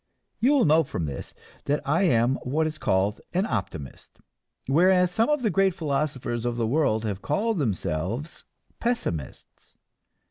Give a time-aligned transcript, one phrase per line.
[0.39, 4.17] You will note from this that I am what is called an optimist;
[4.65, 8.43] whereas some of the great philosophers of the world have called themselves
[8.79, 9.75] pessimists.